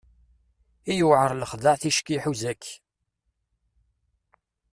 I 0.89 0.93
yewɛer 0.97 1.31
lexdeɛ 1.41 1.75
ticki 1.81 2.13
iḥuz-ak! 2.15 2.63